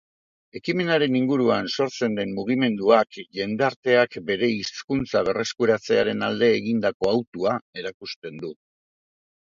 [0.59, 8.57] Ekimenaren inguruan sortzen den mugimenduak jendarteak bere hizkuntza berreskuratzearen alde egindako hautua erakusten du.